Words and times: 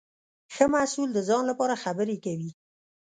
ښه 0.53 0.65
محصول 0.75 1.09
د 1.13 1.19
ځان 1.29 1.43
لپاره 1.51 1.81
خبرې 1.83 2.17
کوي. 2.25 2.51